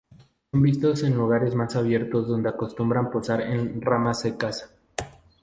[0.49, 4.73] Son vistos en lugares más abiertos donde acostumbran posar en ramas secas.